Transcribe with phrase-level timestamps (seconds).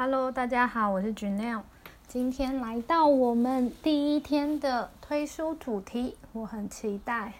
[0.00, 1.62] Hello，大家好，我是 Janelle。
[2.06, 7.32] 今天来到我们第一天的推书主题，我很期待。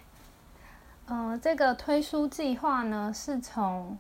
[1.07, 3.97] 呃，这个推书计划呢，是从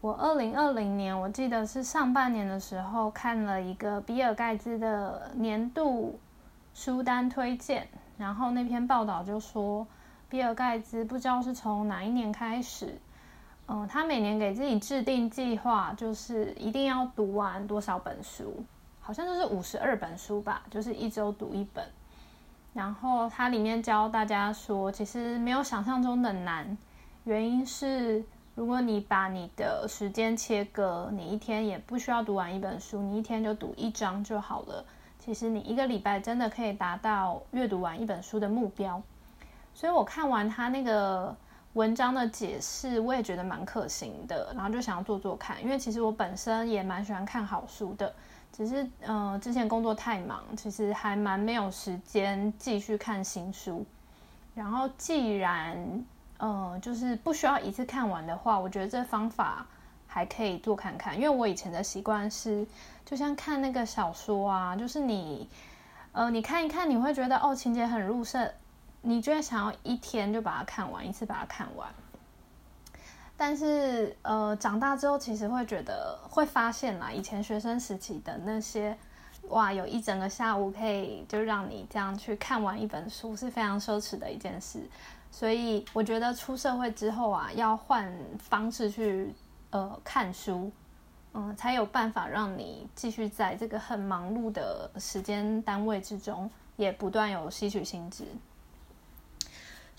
[0.00, 6.20] 我二零二零年，我记得是上半年的时候看了一个比尔盖茨的年度
[6.72, 9.84] 书单推荐，然后那篇报道就说，
[10.28, 13.00] 比尔盖茨不知道是从哪一年开始。
[13.70, 18.64] 嗯，他每年给自己制定计划，就是一定要读完多少本书，
[18.98, 21.84] 好像就是五十二本书吧，就是一周读一本。
[22.72, 26.78] 然后它里面教大家说，其实没有想象中的难，
[27.24, 28.24] 原因是
[28.54, 34.82] 如果你把你的时间切割，你一天也不需要读完一本书，你一天就读一章就好了。
[35.18, 39.02] 其实你一个礼拜真的可以达到阅读完一本书的目标。
[39.74, 41.36] 所以我看完他那个。
[41.78, 45.62] 文章的解释我也觉得蛮可行的，然后就想要做做看。
[45.62, 48.12] 因为其实我本身也蛮喜欢看好书的，
[48.52, 53.86] 只是嗯之前工作太忙，其实还蛮没有时间继续看新书。
[54.56, 56.04] 然后既然
[56.40, 59.64] 嗯就是不需要一次看完的话，我觉得这方法
[60.08, 61.14] 还可以做看看。
[61.14, 62.66] 因为我以前的习惯是，
[63.06, 65.48] 就像看那个小说啊，就是你
[66.10, 68.50] 呃你看一看，你会觉得哦情节很入胜。
[69.00, 71.88] 你就会想要一天就把它看完，一次把它看完。
[73.36, 78.98] 但是，呃，长大之后其实会觉得，会发现啦，以前学生时期的那些，
[79.50, 84.80] 哇，有一整个下午可以就让你这样去看完一本书，是非常奢侈的一件事。
[85.30, 89.32] 所以，我觉得出社会之后啊，要换方式去
[89.70, 90.72] 呃看书，
[91.34, 98.24] 嗯，才有办法让你继续在这个很忙碌的时间单位之中，也不断有吸取新知。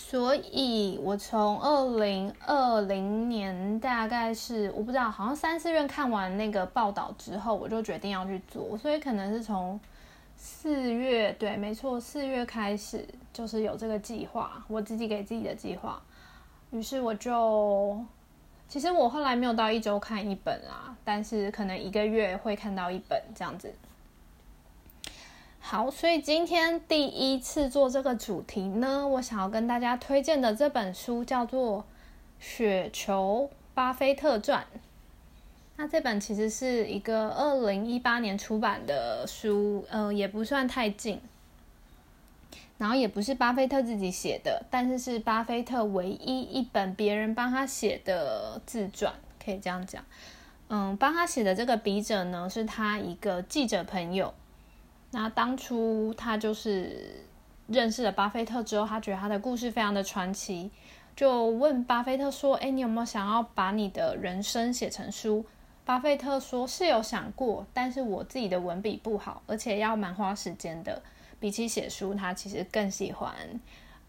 [0.02, 8.76] 所以，我从二零二零年大概是我不知道，好像三四月看完那个报道之后，我就决定要去做。
[8.78, 9.80] 所以可能是从
[10.36, 16.02] 四月，对，没错，四月开始就是有这个计划，我自己给自己的计划。
[16.72, 18.04] 于是我就，
[18.68, 23.72] 其实我后来没有到一周看一本啊，但是可能一个月会看到一本这样子。
[25.72, 31.82] 好，所以今天第一次做这个主题呢，我想要跟大家推荐的这本书叫做
[32.40, 34.66] 《雪球巴菲特传》。
[35.76, 41.22] 那这本其实是一个二零一八年出版的书，呃，也不算太近，
[42.80, 49.14] 然后也不是巴菲特自己写的，但是是巴菲特唯一一本别人帮他写的自传，
[49.46, 50.04] 可以这样讲。
[50.70, 54.34] 嗯，帮他写的这个笔者呢，是他一个记者朋友。
[55.12, 57.26] 那当初他就是
[57.68, 60.70] 认识了巴菲特之后，他觉得他的故事非常的传奇，
[61.16, 65.44] 就问巴菲特说：“哎，你有没有想要把你的人生写成书？”
[65.84, 71.02] 巴菲特说：“是有想过，但是我自己的文笔不好，而且要蛮花时间的。
[71.40, 73.34] 比起写书，他其实更喜欢，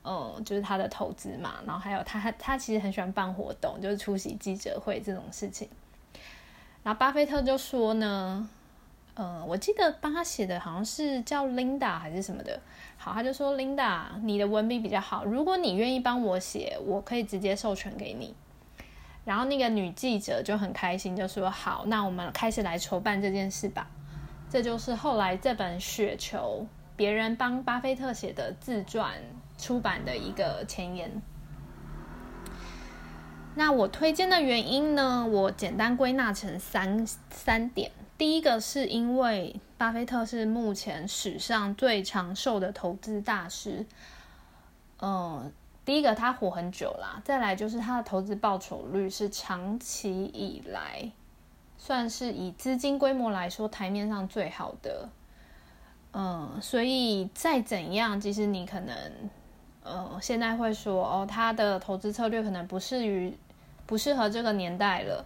[0.05, 1.55] 嗯，就是他的投资嘛。
[1.66, 5.66] 然后还有他，他其实很喜欢办活动，就是出席记者会这种事情。
[6.83, 8.50] 然后巴菲特就说呢。”
[9.23, 12.59] 嗯，我记得帮他写的好像是叫 Linda 还是什么的。
[12.97, 18.35] 好，他就说 Linda，你的文笔比较好，如果你愿意帮我写，我可以直接授权给你。
[19.27, 23.87] 然后那个女记者就很开心，就说好，那我们开始来筹办这件事吧。
[24.49, 26.65] 这就是后来这本《雪球》
[26.97, 29.13] 别人帮巴菲特写的自传
[29.59, 31.21] 出版的一个前言。
[33.55, 37.91] 那我推荐的原因呢，我简单归纳成三三点。
[38.21, 43.87] 第一个是因为巴菲特是目前史上最长寿的投资大师，
[45.01, 45.51] 嗯，
[45.87, 51.11] 第一个他活很久啦，再来就是他的投资报酬率是长期以来
[51.79, 55.09] 算是以资金规模来说台面上最好的，
[56.13, 58.95] 嗯，所以再怎样，其实你可能，
[59.83, 63.35] 呃，现在会说哦，他的投资策略可能不适于
[63.87, 65.25] 不适合这个年代了，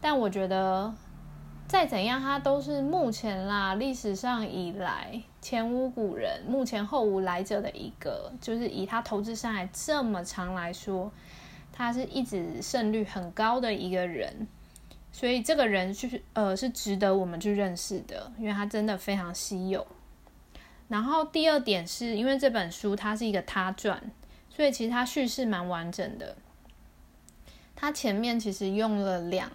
[0.00, 0.90] 但我觉得。
[1.70, 11.12] 再怎样，他都是目前啦，历史上以来前无古人、目前后无来者的一个，就是以他投资生涯这么长来说，
[11.72, 14.48] 他是一直胜率很高的一个人，
[15.12, 19.86] 所以这个人就是呃是值得我们去认识的，因为他真的非常稀有。
[20.88, 24.10] 然后第二点是因为这本书它是一个他传，
[24.50, 26.36] 所以其实它叙事蛮完整的，
[27.76, 29.48] 它前面其实用了两。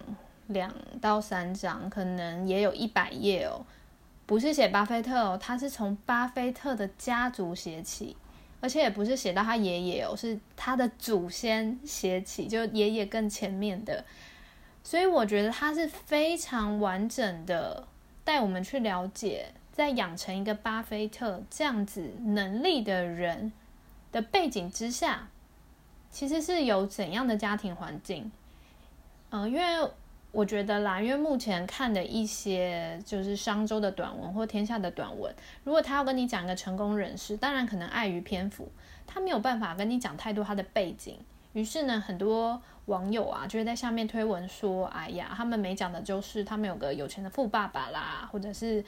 [0.48, 3.64] 两到三章，可能也有一百页哦。
[4.26, 8.16] 不是写巴菲特哦，他是从巴菲特的家族写起，
[8.60, 14.04] 而且也不是写到他爷爷哦，是他的祖先写起，就爷爷更前面的。
[14.82, 17.86] 所以我觉得他是非常完整的
[18.24, 23.52] 带我们去了解，在养成一个巴菲特这样子能力的人
[24.10, 25.28] 的背景之下，
[26.10, 28.30] 其实是有怎样的家庭环境？
[29.30, 29.90] 嗯，因为
[30.36, 35.34] 我觉得啦，因为目前看的一些就是商周的短文或天下的短文，
[35.64, 38.70] 如果他要跟你讲一个成功人士，当然可能碍于篇幅，
[39.06, 41.18] 他没有办法跟你讲太多他的背景。
[41.54, 48.84] 于是呢，很多网友啊，就会在下面推文说：“哎呀，他们没讲的就是他们有个有钱的富爸爸啦，或者是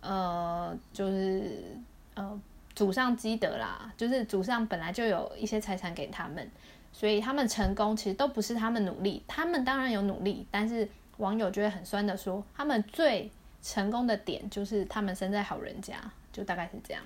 [0.00, 1.76] 呃，就是
[2.14, 2.40] 呃，
[2.74, 6.50] 祖上积德啦，就是祖上本来就有一些财产给他们，
[6.98, 13.30] 所以他们成功其实都不是他们努力，他们当然有努力，但是网友就会很酸的说，他们最
[13.62, 15.94] 成功的点就是他们生在好人家，
[16.32, 17.02] 就大概是这样。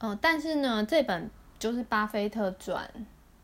[0.00, 2.84] 嗯，但是呢，这本就是《巴菲特传》。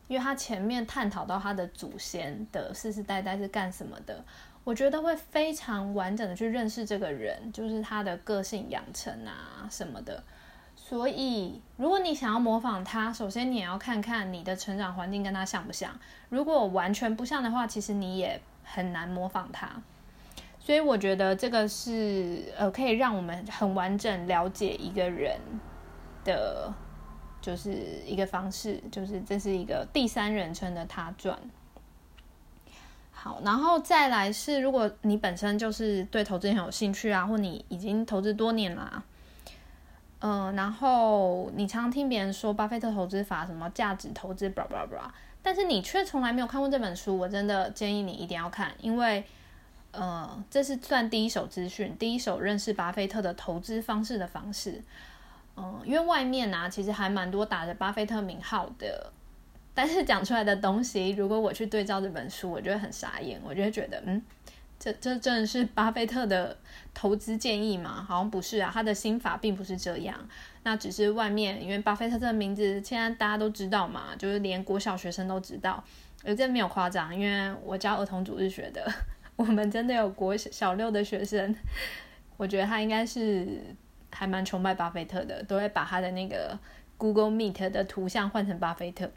[0.08, 4.24] 因为他前面探讨到他的祖先的世世代代是干什么的，
[4.64, 10.20] 我觉得会非常完整的去认识这个人，就是他的个性养成啊什么的。
[10.90, 15.88] 所以，如果你想要模仿他，首先你也要看看你的成长环境跟他像不像。
[16.28, 19.70] 如果完全不像的话，其实你也很难模仿他。
[20.58, 25.38] 所以，我觉得这个是呃，可以让我们很完整了解一个人
[26.24, 26.74] 的。
[27.40, 27.72] 就是
[28.04, 31.38] 一个方式，就是这是一个第三人称的他传。
[33.12, 39.02] 好，然后再来是，如果你本身就是对投资很有兴趣啊，或你已经投资多年啦，
[40.20, 45.10] 嗯，然后你常常听别人说巴菲特投资法什么价值投资，blah blah blah，
[45.42, 49.24] 但是你却从来没有看过这本书，我真的建议你一定要看，因为
[49.92, 54.82] 呃，这是算第一手资讯，第一手认识巴菲特的投资方式的方式。
[55.56, 59.12] 嗯，因为外面呢，其实还蛮多打着巴菲特名号的，
[59.74, 64.22] 但是讲出来的东西，如果我去对照这本书，我就会很傻眼，我就会觉得，嗯，
[64.80, 66.56] 这这真的是巴菲特的
[66.92, 68.04] 投资建议吗？
[68.08, 70.18] 好像不是啊，他的心法并不是这样，
[70.64, 75.84] 那只是外面，因为巴菲特这个名字现在大家都知道嘛，就是连国小学生都知道，
[76.24, 78.90] 而这没有夸张，因为我教儿童主日学的，
[79.36, 81.54] 我们真的有国小六的学生，
[82.36, 83.76] 我觉得他应该是。
[84.12, 86.58] 还蛮崇拜巴菲特的，都会把他的那个
[86.96, 89.08] Google Meet 的图像换成巴菲特。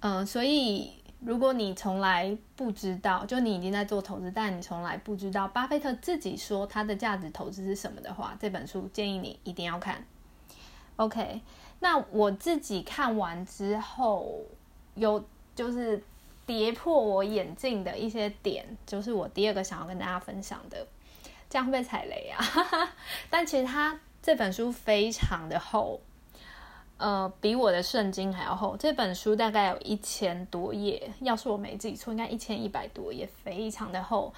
[0.00, 0.90] 嗯，所以
[1.24, 10.04] 如果你从来不知道，就你已经在做投资，但你从来不知道巴菲特自己说他的价值投资是什么的话，这本书建议你一定要看。
[10.96, 11.40] OK，
[11.80, 14.40] 那我自己看完之后，
[14.94, 15.24] 有
[15.54, 16.02] 就是
[16.44, 20.86] 跌破我眼镜的一些点，就是我第二个想要跟大家分享的。
[21.48, 22.42] 这样会被踩雷啊！
[23.28, 26.00] 但其实他这本书非常的厚，
[26.98, 28.76] 呃，比我的圣经还要厚。
[28.76, 34.32] 这本书大概有一千多页，要是我没记错，应该一千一百多页，非常的厚。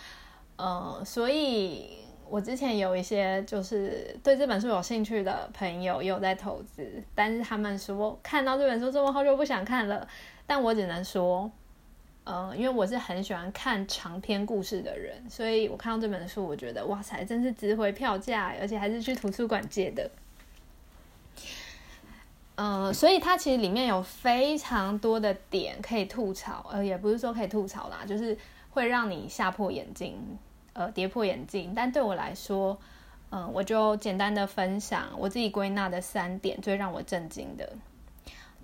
[0.57, 1.99] 呃，所以
[2.29, 10.09] 我之前有一些就是对这本书有兴趣的朋友也有在投资，但是他们说看到这本书这么厚就不想看了。
[10.47, 11.51] 但我只能说。
[12.27, 20.11] 呃，因为我是很喜欢看长篇故事的人，所以我看到这本书，我觉得哇塞，真是值回票价，而且还是去图书馆借的。
[22.57, 28.37] 呃，所以它其实里面有非常多的点可以吐槽，呃，也不是说可以吐槽啦，就是
[28.71, 30.17] 会让你吓破眼镜，
[30.73, 31.73] 呃，跌破眼镜。
[31.75, 32.79] 但对我来说，
[33.31, 37.69] 嗯，我就简单的分享我自己归纳的三点最让我震惊的。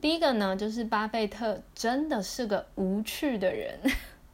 [0.01, 3.79] 第一个呢，就是巴菲特真的是个无趣的人。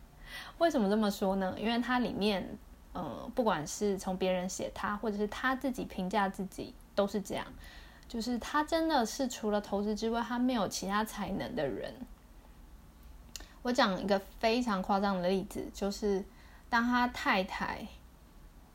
[0.59, 1.57] 为什么这么说呢？
[1.59, 2.59] 因为他里面，
[2.93, 7.47] 呃，不管是从别人写他，或者是他自己评价自己，都是这样。
[8.09, 11.93] 就是他真的是除了投资之外，他没有其他才能的人。
[13.63, 16.25] 我讲一个非常夸张的例子，就是
[16.69, 17.87] 当他太太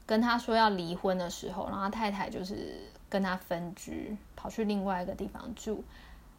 [0.06, 2.78] 跟他说要离婚的时候，然后他太太就是
[3.10, 5.84] 跟他分居，跑去另外一个地方住。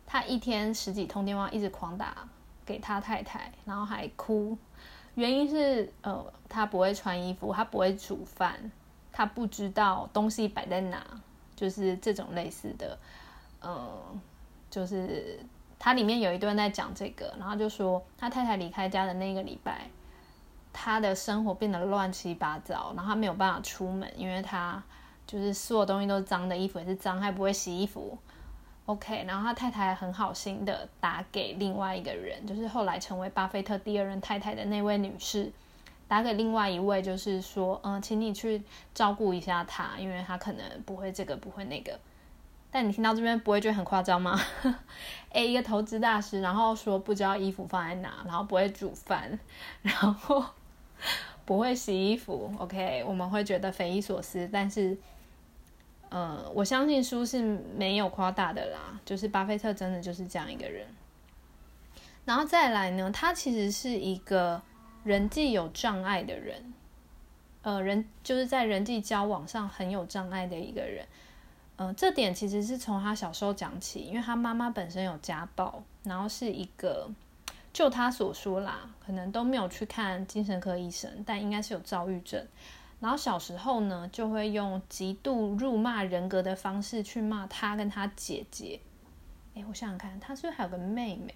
[0.06, 2.28] 他一天十几通电话，一直狂打
[2.66, 4.58] 给他太太，然后还哭，
[5.14, 8.70] 原因是呃，他不会穿衣服，他不会煮饭，
[9.10, 11.02] 他不知道东西摆在哪，
[11.62, 12.98] 就是这种类似的，
[13.62, 14.20] 嗯，
[14.68, 15.38] 就是
[15.78, 19.86] 他里面有一段在讲这个，然后就说他太太离开家的那个礼拜，
[20.72, 24.82] 他的生活变得乱七八糟，然后他没有办法出门，因为他
[25.24, 28.18] 就是所有东西都是脏的，衣服也是脏，还不会洗衣服。
[28.86, 35.52] OK，然后他太太很好心的打给另外一个人，就是后来成为巴菲特第二任太太的那位女士，
[36.12, 41.98] 打给另外一位，就是说，嗯，请你去照顾一下他，因为他可能不会这个，不会那个。
[42.70, 44.38] 但你听到这边不会觉得很夸张吗
[45.30, 49.38] ？A 一个投资大师，然后说不知道衣服放在哪，然后不会煮饭，
[49.80, 50.44] 然后
[51.46, 54.46] 不会洗衣服，OK，我们会觉得匪夷所思。
[54.52, 54.94] 但是，
[56.10, 57.40] 呃，我相信书是
[57.74, 60.86] 没有夸大的啦，就是巴菲特真的就是这样一个人。
[62.26, 64.60] 然后再来呢，他其实是一个
[65.04, 66.72] 人际有障碍的人，
[67.62, 71.06] 呃，人就是在人际交往上很有障碍的一个人。
[71.76, 77.10] 嗯，这点其实是从他小时候讲起，因为他妈妈本身有家暴，然后是一个。
[77.72, 82.46] 就他所说啦，可能都没有去看精神科医生，但应该是有躁郁症。
[83.00, 88.78] 然后小时候呢，就会用极度辱骂人格的方式去骂他跟他姐姐。
[89.54, 91.34] 哎，我想想看，他是不是还有个妹妹？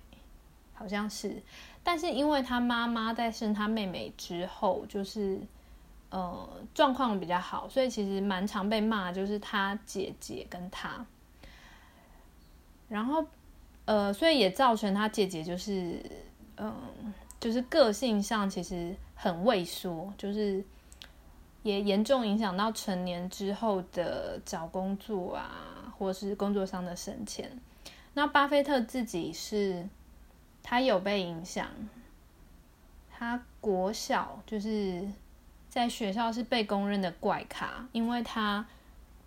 [0.76, 1.42] 好像是。
[1.82, 5.40] 但是因为他妈妈在生他妹妹之后，就是
[6.10, 11.04] 呃状况比较好，所以其实蛮常被骂，就是他姐姐跟他。
[12.88, 13.24] 然后
[13.84, 16.00] 呃，所以也造成他姐姐就是。
[16.58, 20.64] 嗯，就是个性上其实很畏缩，就是
[21.62, 27.60] 也严重影响到成年之后的找工作啊，或是工作上的升迁。
[28.14, 29.86] 那巴菲特自己是，
[30.68, 31.68] 他有被影响，
[33.16, 35.06] 他国小就是
[35.68, 38.66] 在学校是被公认的怪咖，因为他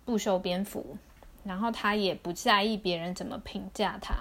[0.04, 0.98] 不修边幅，
[1.42, 4.16] 然后他也不在意别人怎么评价他。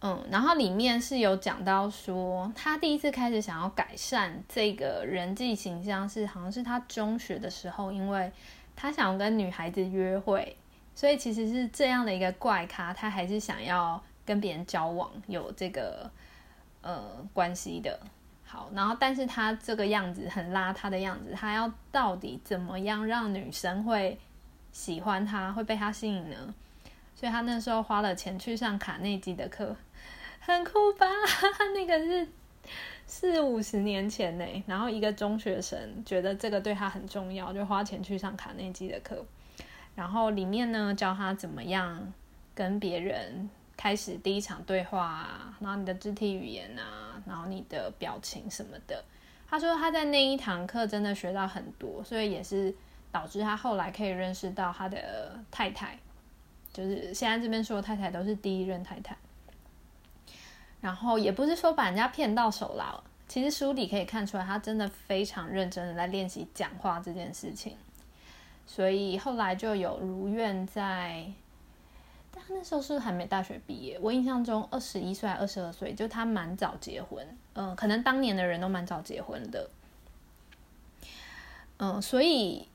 [0.00, 8.30] 嗯，然后里面是有讲到说，他第一次开始想要改善这个人际形象，是好像是他中学的时候，因为
[8.76, 10.56] 他想跟女孩子约会，
[10.94, 16.10] 所以其实是这样的一个怪咖，他还是想要跟别人交往，有这个
[16.82, 17.98] 呃关系的。
[18.44, 24.18] 好，然后但是他这个样子很邋遢的样子，他要到底怎么样让女生会
[24.70, 26.54] 喜欢他，会被他吸引呢？
[27.14, 29.74] 所以他那时候花了钱去上卡内基的课。
[30.40, 31.06] 很酷吧？
[31.74, 32.28] 那个是
[33.06, 39.24] 四五十年前呢，然后一个中学生觉得这个对他很重要，就花钱去上卡内基的课，
[39.94, 42.14] 然后里面呢教他怎么样
[42.54, 49.02] 跟别人开始第一场对话啊，然后你的肢体语言啊，然后你的表情什么的。
[49.48, 52.74] 他说他在那一堂课真的学到很多，所以也是
[53.12, 55.96] 导致他后来可以认识到他的太太，
[56.72, 59.16] 就是现在这边说太太都是第一任太太。
[60.80, 67.76] 然后也不是说把人家骗到手了，其实书里可以看出来，他真的非常认真的在练习讲话这件事情。
[68.66, 71.24] 所以后来就有如愿在，
[72.38, 77.26] 他那时候是还没大学毕业，我印象中二十一岁还二十二岁，就他蛮早结婚。
[77.54, 79.68] 嗯，可能当年的人都蛮早结婚的。
[81.78, 82.66] 嗯，所以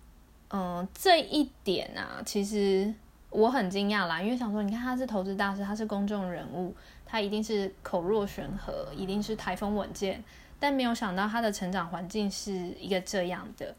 [0.50, 2.94] 嗯这一点啊，其实
[3.30, 6.76] 我很惊讶啦，因为想说，你看他是投资大师，他是公众人物。
[7.06, 10.24] 他一定是口若悬河，一定是台风稳健，
[10.60, 13.76] 但没有想到他的成长环境是一个这样的。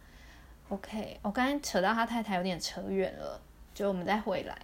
[0.69, 3.41] OK，我刚才扯到他太太有点扯远了，
[3.75, 4.57] 就我们再回来，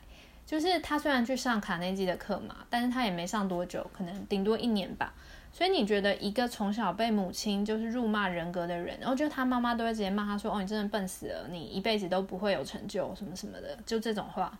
[0.50, 5.14] 就是他虽然去上卡内基的课嘛，但是他也没上多久，可能顶多一年吧。
[5.52, 14.58] 所以你觉得一个从小被母亲就是辱骂人格的人，然后就他妈妈都会直接骂他说：“哦，你真的笨死了，你一辈子都不会有成就，什么什么的，就这种话。”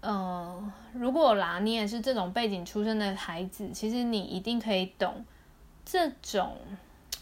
[0.00, 5.22] 嗯，如果啦，你也是这种背景出身的孩子，其实你一定可以懂
[5.84, 6.56] 这种、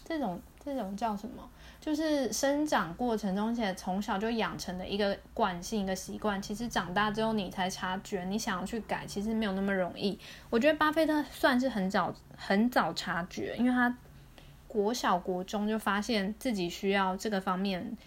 [0.05, 1.49] 这种、这种叫什么？
[1.81, 6.39] 就是生长过程中，且从小就养成的一个惯性、一个习惯。
[6.39, 10.17] 其实长大之后，你才察觉，你想要去改，其实没有那么容易。
[10.51, 13.97] 我觉得巴菲特算是很早、很早察觉，因为他
[14.67, 17.97] 国小、国中就发现自己需要这个方面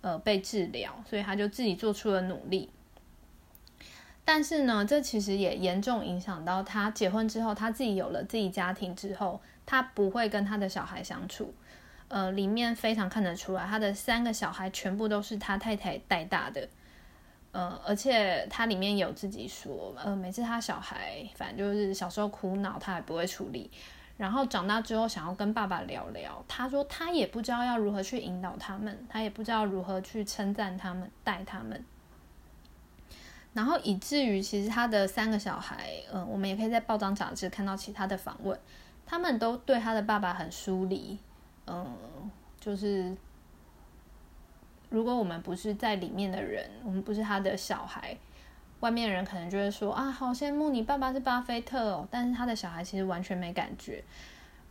[0.00, 2.70] 呃被治疗，所以他就自己做出了努力。
[4.24, 11.52] 但是呢，这其实也严重影响到他结婚之后，他自己有了自己家庭之后，他不会跟他的小孩相处。
[12.14, 16.68] 呃，里面非常看得出来，他的三个小孩全部都是他太太带大的。
[17.50, 23.68] 呃，而且他里面有自己说，呃，每次他小孩反正就是小时候哭闹，他也不会处理。
[24.16, 31.84] 然后长大之后想要跟爸爸聊聊，他说他也不知道要如何去引导他们，他也不知道如何去称赞他们，带他们。
[33.54, 38.56] 然后以至于，其实他的三个小孩，嗯，我们也可以在报章杂志看到其他的访问，
[39.04, 41.18] 他们都对他的爸爸很疏离，
[41.66, 41.86] 嗯，
[42.60, 43.16] 就是
[44.90, 48.16] 如果我们不是在里面的人，我们不是他的小孩，
[48.80, 54.04] 外面人可能就会说啊，好羡慕你爸爸是巴菲特哦，但是他的小孩其实完全没感觉，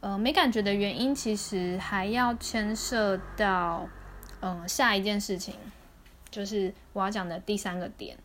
[0.02, 3.88] 呃，没感觉的原因其实还要牵涉到，
[4.42, 5.56] 嗯，下一件事情，
[6.30, 8.18] 就是我要讲的第三个点。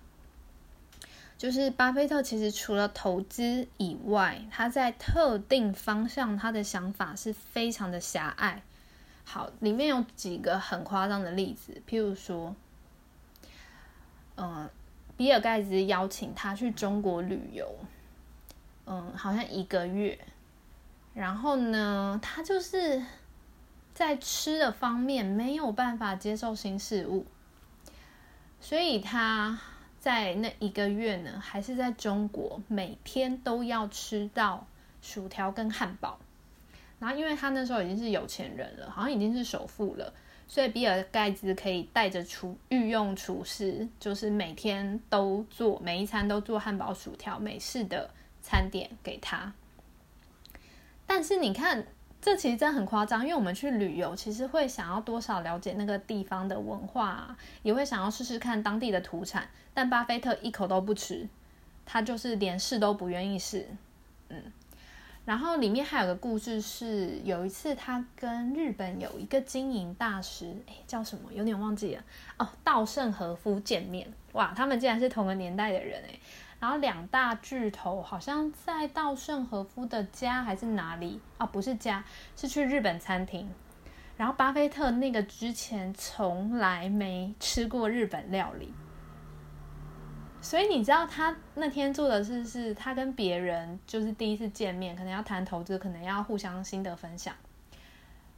[1.38, 8.60] 就是巴菲特其实除了投资以外，他在特定方向他的想法是非常的狭隘。
[9.24, 12.56] 好，里面有几个很夸张的例子，譬如说，
[14.36, 14.68] 嗯，
[15.16, 17.72] 比尔盖茨邀请他去中国旅游，
[18.86, 20.18] 嗯，好像一个月，
[21.14, 23.04] 然后呢，他就是
[23.94, 27.26] 在吃的方面没有办法接受新事物，
[28.60, 29.60] 所以他
[30.08, 34.66] 在那一个月呢，还是在中国每天都要吃到
[35.02, 36.18] 薯条跟汉堡。
[36.98, 40.10] 然后，因为他那时候已经是有钱人了，好像已经是首富了，
[40.46, 48.08] 所以比尔盖茨可以带着厨御用厨师，就是每天都做每一餐都做汉堡、薯条、美式的
[48.40, 49.52] 餐点给他。
[51.06, 51.86] 但是你看，
[52.20, 59.48] 这其实真的很夸张，因为我们去旅游，其实会想要多少了解那个地方的文化，也会想要试试看当地的土产。
[59.72, 61.28] 但巴菲特一口都不吃，
[61.86, 63.68] 他就是连试都不愿意试，
[64.28, 64.42] 嗯。
[65.24, 71.30] 然后里面还有个故事，是有一次他跟日本有一个经营大师，哎，叫什么？
[71.32, 72.02] 有点忘记了
[72.38, 72.48] 哦。
[72.64, 76.18] 稻盛和夫见面，哇，他们竟然是同个年代的人哎。
[76.60, 81.46] 然后两大巨头好像在稻盛和夫的家还是哪里啊？
[81.46, 82.04] 不是家，
[82.36, 83.48] 是去日本餐厅。
[84.16, 88.72] 然后巴菲特那个之前从来没吃过日本料理。
[90.40, 97.34] 所以你知道他那天做的事是，他跟别人就是第一次见面，可能要谈投资，可能要互相心得分享。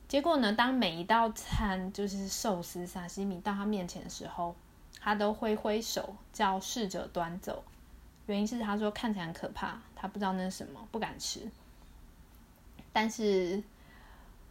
[0.09, 4.55] 结果呢，当每一道餐就是寿司、沙西米到他面前的时候，
[5.01, 7.63] 他都挥挥手叫侍者端走。
[8.31, 11.41] 原因是他说看起来很可怕，他不知道那是什么，不敢吃。
[12.93, 13.63] 但是，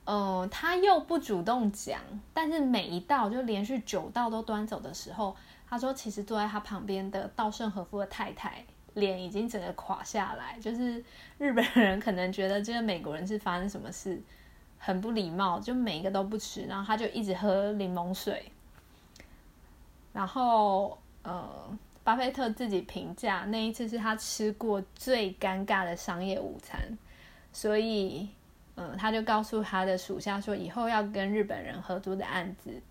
[0.05, 1.99] 呃，他又不主动讲。
[2.33, 5.35] 但是每一道就连续九道都端走的时候。
[5.71, 11.05] 他说：“其实坐在他旁边的稻盛和夫的太太脸已经整个垮下来，就是
[11.37, 14.19] 日本人可能觉得这个美国人是发生什么事，
[14.79, 18.51] 很不礼貌，就每一个都不吃，然后他就一直喝柠檬水。
[20.11, 26.79] 然后，呃，巴菲特自己评价那一次是他吃过最尴尬的商业午餐，
[27.53, 28.29] 所以，
[28.75, 32.81] 嗯，他就告诉他的属下说，以后要跟日本人合作的案子。”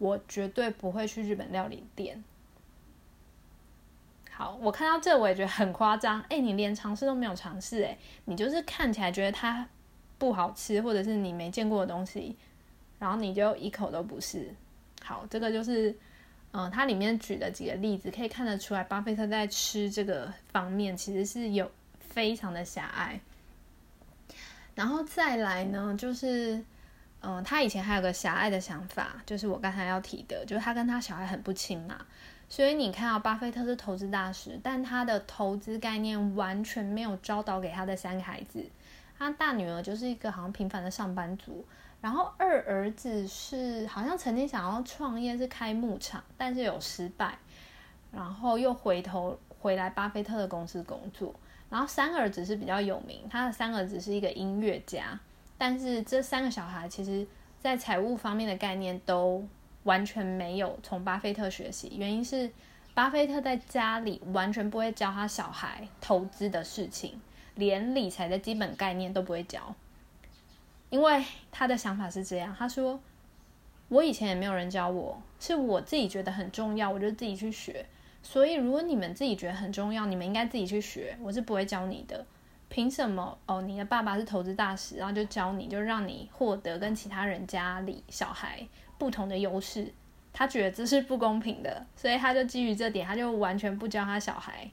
[0.00, 2.24] 我绝对不会去日本料理店。
[4.30, 6.18] 好，我看到这我也觉得很夸张。
[6.30, 9.68] 哎，你连尝试都没有尝试，哎，你就是看起来觉得它
[10.16, 12.34] 不好吃，或者是你没见过的东西，
[12.98, 14.54] 然后你就一口都不是。
[15.04, 15.94] 好，这个就是，
[16.52, 23.20] 嗯，它里面举的几个例子，可以看得出来，巴菲特在吃这个方面其实是有非常的狭隘。
[24.74, 26.62] 然后再来呢，就是。
[27.22, 32.06] 嗯，他以前还有个狭隘的想法，就是我刚才要提的，就是他跟他小孩很不亲嘛。
[32.48, 38.64] 所以你看到巴菲特是投资大师，但他的投资概念完全没有教导给他的三个孩子。
[39.18, 41.62] 他大女儿就是一个好像平凡的上班族，
[42.00, 47.38] 然后二儿子是好像曾经想要创业，是开牧场，但是有失败，
[48.10, 51.34] 然后又回头回来巴菲特的公司工作。
[51.68, 55.20] 然后三儿子是比较有名，他的三儿子是一个音乐家。
[55.58, 57.26] 但是这三个小孩其实，
[57.60, 59.46] 在财务方面的概念都
[59.82, 61.92] 完全没有从巴菲特学习。
[61.96, 62.50] 原因是，
[62.94, 67.20] 巴菲特在家里完全不会教他小孩投资的事情，
[67.56, 69.74] 连理财的基本概念都不会教。
[70.90, 73.00] 因为他的想法是这样，他说
[73.88, 77.86] ：“我以前也没有人教我，是我自己觉得很重要，我就自己去学。
[78.22, 82.26] 所以如果你们自己觉得很重要，你们应该自己去学，我是不会教你的。”
[82.68, 83.60] 凭什么哦？
[83.62, 88.64] 你的爸爸是投资大师，然后就教你，就让你获得跟其他人家里小孩
[88.96, 89.92] 不同的优势。
[90.32, 94.70] 他觉得这是不公平的，所以他就基于这点，他就完全不教他小孩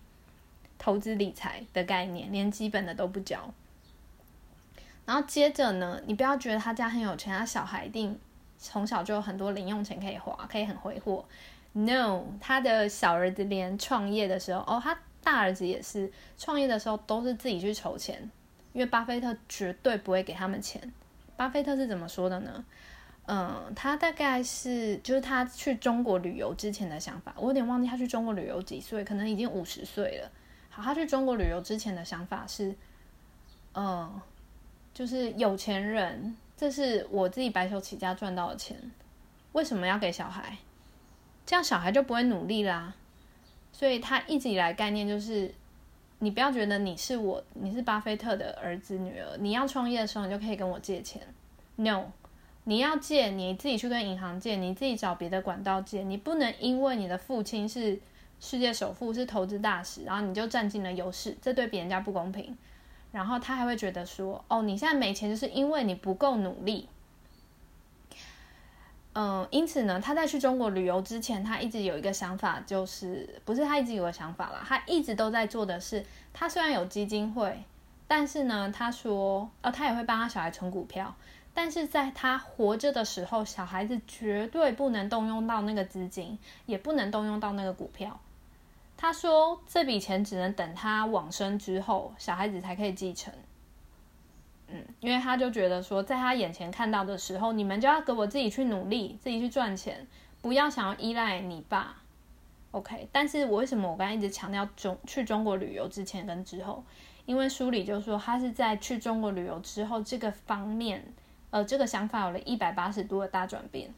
[0.78, 3.52] 投资理财的概念，连基本的都不教。
[5.08, 8.20] 然后接着呢，你不要觉得他家很有钱，他小孩一定
[8.60, 11.26] 从小就有很多零用钱可以花，可以很挥霍。
[11.74, 14.96] No，他的小儿子连创业的时候，哦，他。
[15.24, 18.18] 大儿子也是创业的时候都是自己去筹钱，
[18.72, 20.82] 因为巴菲特绝对不会给他们钱。
[21.36, 22.64] 巴菲特是怎么说的呢？
[23.26, 30.32] 嗯，他大概是就是他去中国旅游之前的想法，我有点忘记他去中国旅游几岁，可能已经五十岁了。
[30.70, 32.74] 好，他去中国旅游之前的想法是，
[33.74, 34.22] 嗯，
[34.98, 38.76] 就是有钱人，这是我自己白手起家赚到的钱，
[39.52, 40.58] 为什么要给小孩？
[41.46, 42.96] 这样小孩就不会努力啦。
[43.72, 45.54] 所以他一直以来概念就是，
[46.18, 51.22] 你不要觉得你是我，你是巴菲特的儿子女儿，你要创业的时候你就可以跟我借钱。
[51.76, 52.06] No，
[52.64, 58.00] 你要借你自己去跟银行借，你自己找别的管道借，你不能因为你的父亲是
[58.40, 62.58] 世界首富，是投资大使，然后你就占尽了优势，这对别人家不公平。
[63.18, 66.88] 然后他还会觉得说，哦，你现在没钱就是因为你不够努力。
[69.14, 77.64] 嗯，因此呢，他在去中国旅游之前，他一直有一个想法，就是不是他一直有个想法啦，他一直都在做的是，他虽然有基金会，
[78.08, 81.16] 但是呢，他说，呃，他也会帮他小孩存股票，
[81.56, 88.20] 但是在他活着的时候，小孩子绝对不能动用到那个资金，也不能动用到那个股票。
[88.98, 93.32] 他说，这笔钱只能等他往生之后，小孩子才可以继承。
[94.68, 100.06] 嗯，因为他就觉得说，在他眼前看到的时候，你们就要给我自己去努力，自己去赚钱，
[100.42, 102.02] 不要想要依赖你爸。
[102.72, 106.84] OK，但是我为什么我刚才一直强调中去中国旅游之前跟之后？
[107.26, 111.14] 因为书里就说他是在去中国旅游之后这个方面，
[111.50, 113.94] 呃，这个想法有了一百八十度的大转变。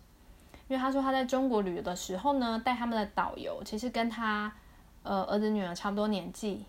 [0.67, 4.53] 因为他说他在中国旅游的时候呢，带他们的导游其实跟他
[5.03, 6.65] 呃儿子女儿差不多年纪。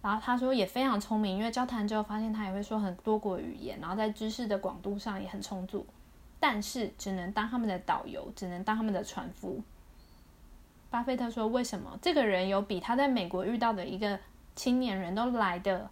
[0.00, 5.84] 然后他说也非常聪明，因为交谈之后发现他也会说很多国语言，然后在知识的广度上也很充足，
[6.38, 9.60] 但是只能当他们的导游，只能当他们的船夫。
[10.88, 14.18] 巴菲特说：“为什么这个人有比他在美国遇到的一个
[14.54, 15.90] 青年人都来的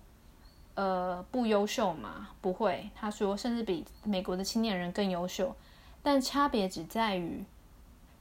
[0.75, 2.29] 呃不优秀吗？
[2.41, 5.55] 不会，他说甚至比美国的青年人更优秀，
[6.03, 7.45] 但差别只在于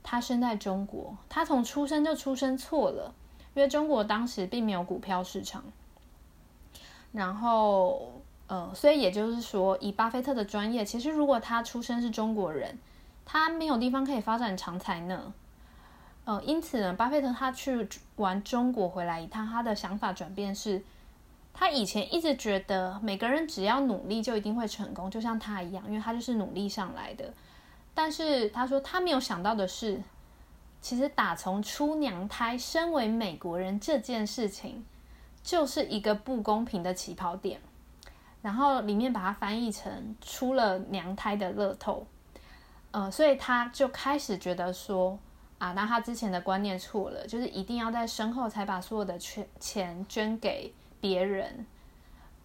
[0.06, 3.14] 他生在中国，他从出生就出生错了。”
[3.56, 5.64] 因为中国当时并没有股票市场，
[7.14, 8.12] 然后，
[8.48, 12.78] 呃，所以也就是说，以巴菲特的专业，其实如果他出生是中国人，
[13.24, 15.34] 他没有地方可以发展长才呢。
[16.26, 17.88] 呃，因此呢，巴菲特他去
[18.18, 20.84] 玩中国回来一趟，他的想法转变是，
[21.54, 27.34] 他以前一直觉得每个人只要努力就一定会成功，就像他一样，因为他就是努力上来的。
[27.96, 30.04] 但是他说他没有想到的是。
[30.82, 34.86] 其实打从出娘胎，身为美国人这件事情，
[35.42, 37.60] 就是一个不公平的起跑点。
[38.44, 42.06] 然后里面把它翻译成出了娘胎的乐透，
[42.92, 45.18] 呃，所以他就开始觉得说
[45.58, 51.66] 啊，那他之前的观念错了，就是一定要在身后才把所有的钱钱捐给别人，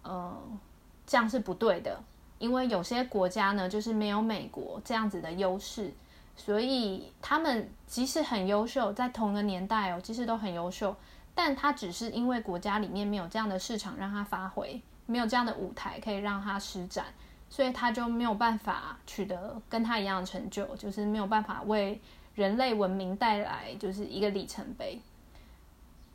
[0.03, 0.57] 嗯，
[1.05, 2.01] 这样是不对的，
[2.41, 5.93] 因为有些国家呢，就是没有美国这样子的优势。
[6.35, 10.95] 所以他们即使很优秀，在同一个年代哦，其实都很优秀，
[11.35, 17.05] 但他只是因为国家里面没有这样的市场让他发挥，没有这样的舞台可以让他施展，
[17.49, 22.01] 所以他就没有办法取得跟他一样的成就，就是没有办法为
[22.33, 24.99] 人类文明带来就是一个里程碑。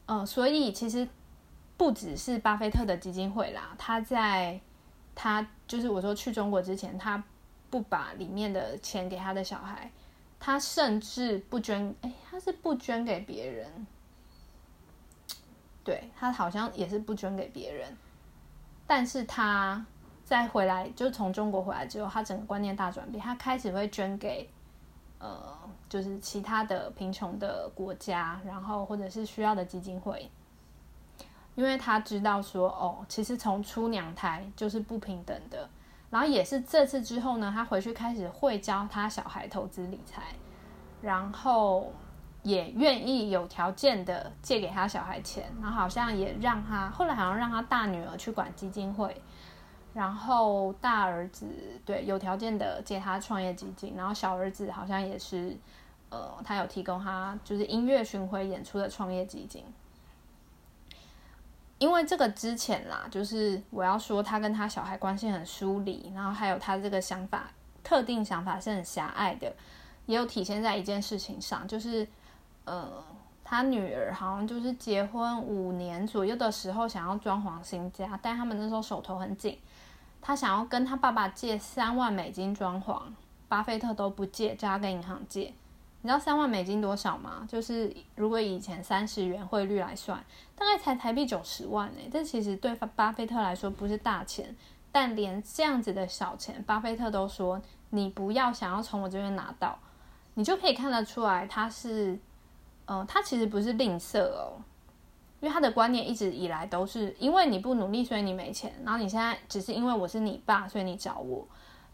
[0.07, 1.07] 呃，所以其实
[1.77, 4.59] 不只是巴菲特的基金会啦，他在
[5.17, 7.21] 他就是我说去中国之前，他
[7.69, 9.91] 不把里面的钱给他的小孩。
[10.39, 13.87] 他甚至不捐，哎，他是不捐给别人，
[15.83, 17.97] 对他好像也是不捐给别人，
[18.87, 19.85] 但是他
[20.25, 24.49] 再回来，就从中国回来之后，他整个观念大转变，他开始会捐给，
[25.19, 30.31] 呃，就是其他的贫穷的国家，然后或者是需要的基金会，
[31.57, 35.69] 因为他知道说，哦，其实从出娘胎就是不平等的。
[36.09, 40.23] 然后也是这次之后呢，他回去开始会教他小孩投资理财，
[41.03, 41.93] 然后
[42.43, 49.21] 也愿意有条件的借给他小孩钱，然后好像也让他后来好像让他大女儿去管基金会，
[49.93, 51.47] 然后大儿子
[51.85, 55.57] 对有条件的借他创业基金，然后小儿子好像也是
[56.11, 59.65] 呃，他有提供他就是音乐巡回演出的创业基金。
[61.79, 67.51] 因为这个之前啦，就是我要说他跟他小孩关系很疏离，然后还有他这个想法，
[67.85, 69.55] 特定想法是很狭隘的，
[70.07, 72.09] 也有体现在一件事情上，就是
[72.65, 73.05] 呃，
[73.45, 79.59] 他女儿好像就是结婚五年左右的时候想要装潢新家，但他们那时候手头很紧，
[80.23, 83.03] 他想要跟他爸爸借三万美金装潢，
[83.49, 85.53] 巴菲特都不借，叫他跟银行借。
[86.07, 87.45] 你知道三万美金多少吗？
[87.49, 91.99] 就是如果以前三十元汇率来算，大概才台币九十万呢。
[92.13, 94.55] 这其实对巴菲特来说不是大钱，
[94.93, 99.77] 但连这样子的小钱，巴菲特都说你不要想要从我这边拿到，
[100.35, 102.17] 你就可以看得出来他是，
[102.85, 104.53] 呃，他其实不是吝啬哦，
[105.41, 111.45] 因为他的观念一直以来都是因为你不努力，所以你没钱，然后你现在只是因为我是你爸，所以你找我。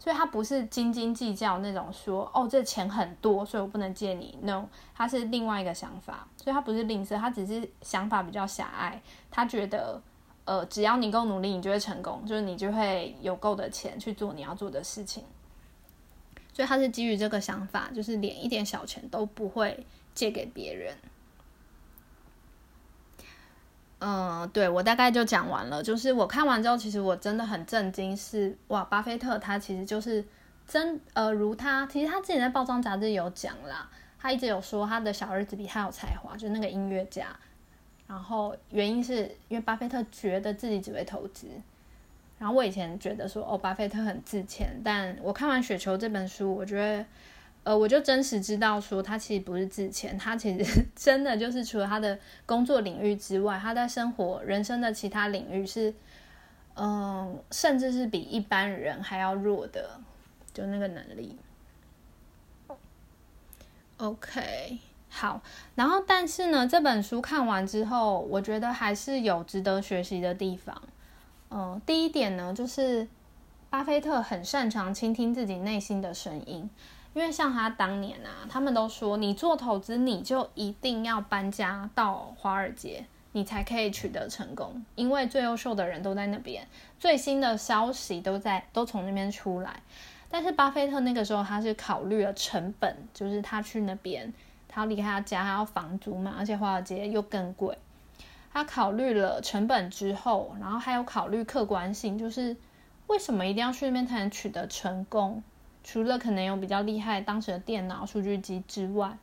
[0.03, 4.37] 所以他不是斤斤计较那种说哦，这钱很多，所以我不能借你。
[4.41, 6.27] No，他是另外一个想法。
[6.35, 9.01] 所以他不是吝啬，他只是想法比较狭隘。
[9.31, 10.01] 他觉得，
[10.43, 15.23] 呃，只要你够努力，你就会成功，就是你就会有够的钱去做你要做的事情。
[16.51, 20.93] 所以他是基于这个想法，就是连一点小钱都不会借给别人。
[24.05, 25.81] 嗯，对我大概就讲完了。
[25.81, 30.23] 就是我看完之后，其实我真的很震惊，是哇，巴菲特他其实就是
[30.67, 33.89] 真呃，如他其实他之前在报章杂志有讲啦，
[34.19, 37.27] 他一直有说他的小儿子比他有才华，就是那个音乐家。
[38.05, 41.47] 然后原因是因为巴菲特觉得自己只会投资。
[42.37, 47.05] 然后我以前觉得说哦，巴菲特很自谦，但我看完《雪球》这本书，我觉得
[47.63, 55.93] 呃，我就真实知道说他其实不是自谦，他其实 真的就是除了他的工作领域之外，他在生活人生的其他领域是
[56.75, 59.99] 嗯，甚至是比一般人还要弱的。
[60.53, 61.35] 就那个能力
[63.97, 64.77] ，OK，
[65.09, 65.41] 好。
[65.73, 70.79] 然后，但是呢，这本书看完之后，我觉得还是有值得学习的地方。
[71.49, 73.07] 嗯，第一点呢，就是
[73.71, 76.69] 巴菲特很擅长倾听自己内心的声音，
[77.13, 86.67] 因为像他当年啊，他们都说，你做投资，你就一定要搬家到华尔街，你才可以取得成功，因为最优秀的人都在那边，
[86.99, 89.81] 最新的消息都在都从那边出来。
[90.29, 94.33] 但是巴菲特那个时候他是考虑了成本，就是他去那边，
[94.67, 97.77] 他要离开他家，他要房租嘛，而且华尔街又更贵。
[98.51, 102.55] 他考虑了成本之后，然后还有考虑客观性，就是
[103.05, 105.43] 为什么一定要去那边才能取得成功？
[105.83, 109.17] 除了可能有比较厉害当时的电脑数据机之外，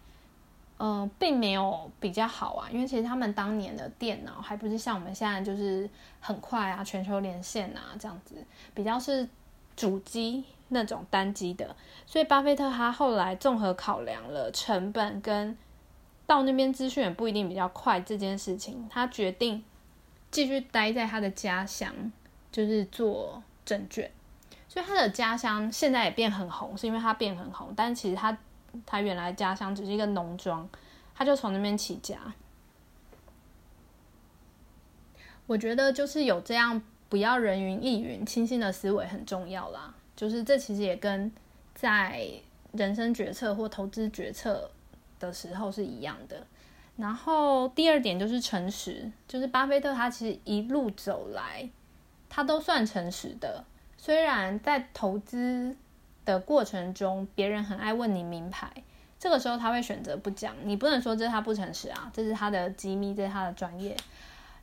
[0.79, 2.69] 嗯，并没有比较好啊。
[2.71, 5.89] 因为其实他们当年的电脑还不是像我们现在就是
[6.21, 8.37] 很快啊，全球连线啊这样子，
[8.75, 9.29] 比较是
[9.75, 10.45] 主机。
[10.73, 11.75] 那种单机的，
[12.07, 15.59] 所以巴菲特他后来综合考量了成本跟
[16.29, 19.65] 到那边资讯也不一定比较快这件事情，他决定
[20.31, 21.93] 继续待在他的家乡，
[22.53, 24.09] 就是做证券。
[24.73, 28.39] 所以他的家乡现在也变很红，是因为他变很红，但其实他
[28.87, 30.69] 他原来家乡只是一个农庄，
[31.13, 32.17] 他就从那边起家。
[35.49, 39.93] 我觉得就是有这样不要人云亦云、清新的思维很重要啦。
[40.15, 41.33] 就是这其实也跟
[41.75, 42.31] 在
[42.71, 44.71] 人生决策或投资决策
[45.19, 46.47] 的时候是一样的。
[46.97, 51.69] 然后第二点就是诚实，就是巴菲特他其实一路走来，
[52.29, 53.65] 他都算诚实的。
[54.03, 55.77] 虽然在投资
[56.25, 58.73] 的过程中，别人很爱问你名牌，
[59.19, 60.55] 这个时候他会选择不讲。
[60.65, 63.95] 你不能说这是他不诚实啊，这是他的机密，这是他的专业。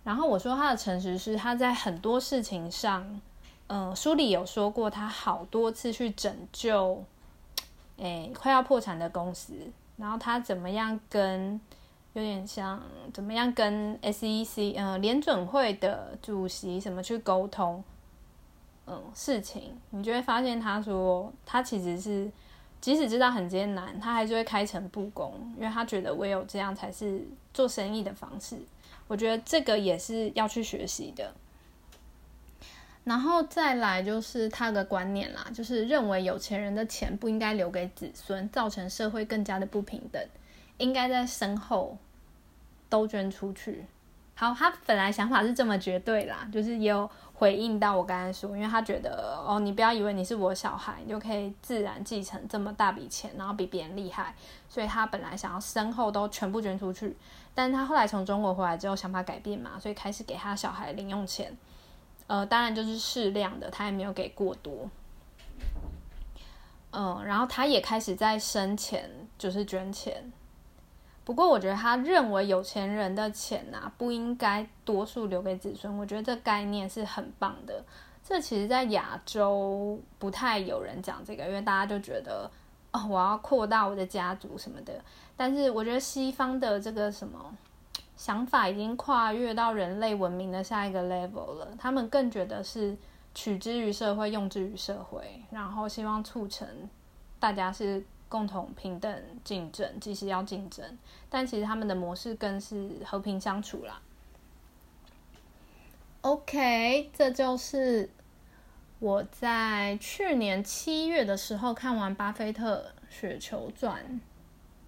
[0.04, 3.22] 然后我说他的诚实是他在很多事情上。
[3.68, 7.04] 嗯，书里有说过，他好多次去拯救，
[7.98, 9.54] 诶，快要破产的公司，
[9.98, 11.62] 然后他怎么样跟，
[12.14, 12.82] 有点像
[13.14, 17.84] 怎么样跟 SEC，嗯，联准会的主席什么去沟通，
[18.90, 22.32] 嗯，事情，你就会发现他说，他其实是
[22.80, 28.58] 即使知道很艰难，他还是会开诚布公，因为他觉得唯有这样才是做生意的方式。
[29.08, 31.34] 我觉得这个也是要去学习的。
[33.04, 40.22] 然后再来就是他的观念啦，就是认为有钱人的钱不应该留给子孙，造成社会更加的不平等，
[40.78, 41.98] 应该在身后
[42.90, 43.86] 都捐出去。
[44.36, 54.34] 好，他本来想法是这么绝对啦，就是有回应到我刚才说，因为他觉得哦，你不要以为你是我小孩，你就可以自然继承这么大笔钱，然后比别人厉害，
[54.68, 57.16] 所以他本来想要身后都全部捐出去，
[57.54, 61.56] 但他后来从中国回来之后想法改变嘛，所以开始给他小孩零用钱。
[62.26, 64.90] 呃，当然就是适量的，他也没有给过多。
[66.92, 70.34] 嗯，然后他也开始在生前，就是捐钱。
[71.28, 75.98] 不过，我觉得他认为有钱人的钱呐，不应该多数留给子孙。
[75.98, 77.84] 我觉得这概念是很棒的。
[78.24, 82.50] 这其实，在亚洲不太有人讲这个，因为大家就觉得
[82.94, 84.94] 哦，我要扩大我的家族什么的。
[85.36, 87.54] 但是，我觉得西方的这个什么。
[88.16, 91.68] 想法已经跨越到人类文明的下一个 level 了。
[91.78, 92.98] 他们更觉得是
[93.36, 96.68] 取之于社会，用之于社会，然后希望促成
[97.38, 100.98] 大家是共同平等竞争，即使要竞争，
[101.30, 104.02] 但其实他们的模式更是和平相处啦。
[106.22, 108.10] OK，这就是
[109.00, 114.04] 我在去年七月的时候看完《巴菲特雪球传》。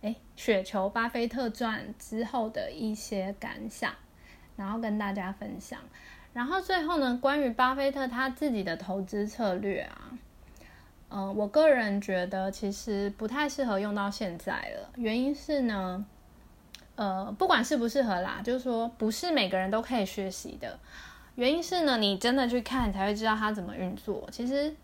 [0.02, 3.94] 哎，雪球巴菲特传之后的一些感想，
[4.56, 5.80] 然后跟大家分享。
[6.32, 10.18] 然后最后呢，关于巴菲特他自己的投资策略啊，
[11.10, 14.90] 嗯，我个人觉得其实不太适合用到现在了。
[14.96, 16.06] 原因是呢，
[16.96, 20.80] 呃，不管适不适合啦，就是说不是每个人都可以学习的。
[21.36, 24.28] 原因是呢，你真的去看才会知道它怎么运作。
[24.32, 24.76] 其实。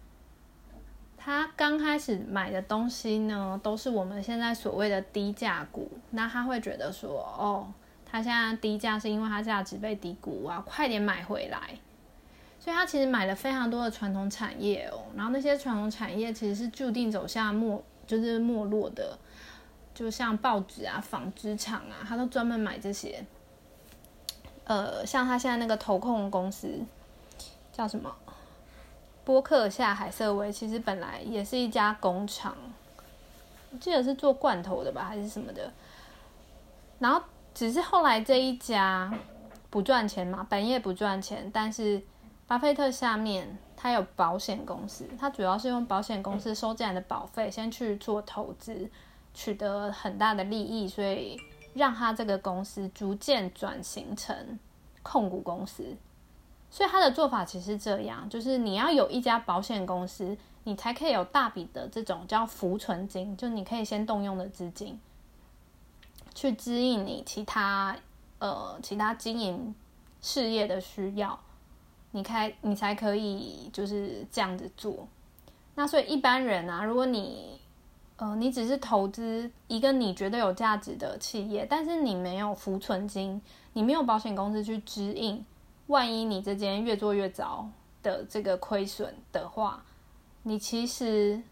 [1.18, 5.90] 他刚开始买的东西呢，都是我们现在所谓的低价股。
[6.12, 7.66] 那他会觉得说，哦，
[8.06, 11.60] 他现在低价是因为它价值被低估啊，快点买回来。
[12.66, 19.16] 所以他其实买了非常多的传统产业哦，然后那些传统产业其实是注定走向没，就是没落的，
[19.94, 23.24] 就像报纸啊、纺织厂啊，他都专门买这些。
[24.64, 26.80] 呃，像他现在那个投控公司
[27.72, 28.12] 叫什么？
[29.24, 32.58] 波克夏海瑟威，其实本来也是一家工厂，
[33.70, 35.72] 我记得是做罐头的吧，还是什么的。
[36.98, 37.22] 然后
[37.54, 39.14] 只是后来这一家
[39.70, 42.02] 不赚钱嘛，本业不赚钱，但是。
[42.48, 48.88] 巴菲特下面，他有保险公司，他主要是用保险公司收进来的保费，先去做投资，
[49.34, 51.40] 取得很大的利益，所以
[51.74, 54.60] 让他这个公司逐渐转型成
[55.02, 55.96] 控股公司。
[56.70, 65.00] 所以他的做法其实这样，就是你要有一家保险公司，你才可以有大笔的这种叫浮存金，就你可以先动用的资金，
[66.36, 67.98] 去支应你其他
[68.38, 69.74] 呃其他经营
[70.22, 71.40] 事业的需要。
[72.16, 75.06] 你开，你才可以就是这样子做。
[75.76, 77.60] 那所以一般人啊，如果你
[78.16, 83.42] 呃，你只是投资一个你觉得有价值的企业，但是你没有浮存金，
[83.74, 85.46] 你没有保险公司去支应，
[85.88, 87.68] 万一你这间越做越糟
[88.02, 89.84] 的这个亏损的话，
[90.44, 91.44] 你其实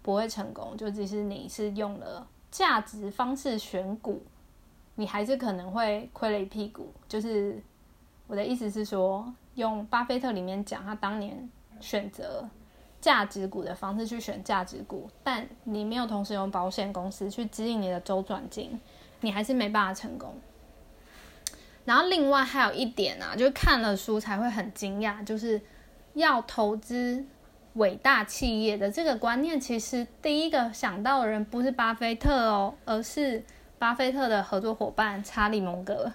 [0.00, 0.74] 不会成功。
[0.78, 4.22] 就即使你是用了价值方式选股，
[4.94, 6.90] 你还是可能会亏了一屁股。
[7.06, 7.62] 就是
[8.26, 9.30] 我的意思是说。
[9.54, 11.48] 用巴菲特里面讲，他当年
[11.80, 12.48] 选择
[13.00, 18.78] 价值股的方式去选价值股，但你没有同时用保险公司去指引你的周转金，
[19.20, 20.34] 你还是没办法成功。
[21.84, 25.60] 然后另外还有一点啊，就是看了书才会很惊讶，就是
[26.14, 27.24] 要投资
[27.74, 33.42] 伟大企业的这个观念，其实第一个想到的人不是巴菲特哦，而是
[33.78, 36.12] 巴菲特的合作伙伴查理蒙格。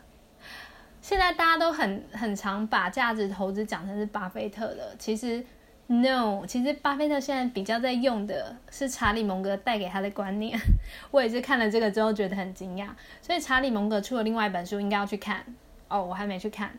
[1.06, 5.46] 现在大家都很很常把价值投资讲成是巴菲特的，其实
[5.86, 10.58] no，其实巴菲特现在比较在用的是查理蒙格带给他的观念。
[11.12, 12.88] 我也是看了这个之后觉得很惊讶，
[13.22, 15.46] 所以查理蒙格出了另外一本书，应该要去看
[15.90, 16.72] 哦，我还没去看。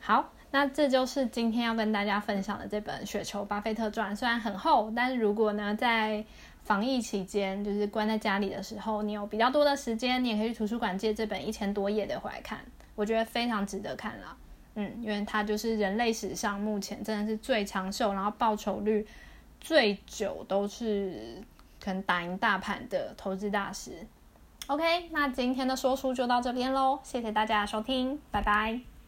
[0.00, 6.24] 好，那这就是今天要跟大家分享的这本《雪球巴菲特传》，虽然很厚，但是如果呢在
[6.64, 12.58] 防疫期间就是关在家里的时候，你有比较多的时间，你也可以去图书馆借这本一千多页的回来看。
[12.98, 14.36] 我觉得非常值得看啦，
[14.74, 19.06] 嗯，因为它就是人类史上目前真的是最长寿，然后报酬率
[19.60, 21.40] 最久，都是
[21.80, 24.04] 可能打赢大盘的投资大师。
[24.66, 28.88] OK，那今天的说书就到这边喽，谢谢大家收听，拜拜。